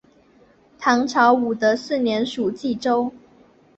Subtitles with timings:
[0.79, 3.13] 唐朝武德四年属济州。